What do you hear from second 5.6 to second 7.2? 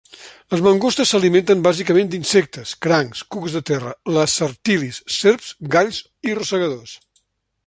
galls i rosegadors.